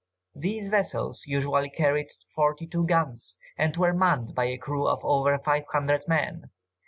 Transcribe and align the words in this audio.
These 0.33 0.69
vessels 0.69 1.25
usually 1.27 1.69
carried 1.69 2.09
forty 2.33 2.65
four 2.67 2.85
guns, 2.85 3.37
and 3.55 3.77
were 3.77 3.93
manned 3.93 4.33
by 4.33 4.45
a 4.45 4.57
crew 4.57 4.87
of 4.87 4.97
over 5.05 5.37
500 5.37 6.07
men. 6.07 6.49